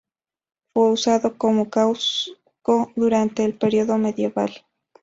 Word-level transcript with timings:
Fue 0.73 0.89
usado 0.89 1.37
como 1.37 1.69
casco 1.69 2.91
durante 2.95 3.45
el 3.45 3.55
periodo 3.55 3.99
medieval. 3.99 4.51